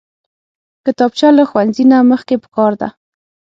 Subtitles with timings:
[0.85, 2.89] کتابچه له ښوونځي نه مخکې پکار ده